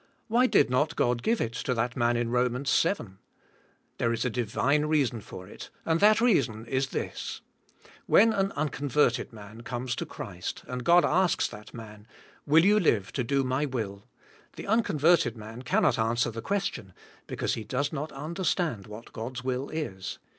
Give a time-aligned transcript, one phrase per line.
[0.27, 3.19] Why did not God give it to that man in Romans, seven?
[3.99, 7.41] There is a divine reason for it and that reason is this:
[8.07, 12.07] When an unconverted man comes to Christ and God asks that man,
[12.47, 14.07] Will you live to do My will?
[14.55, 16.93] The unconverted man cannot answer the question,
[17.27, 20.17] because he does not understand what God's will is.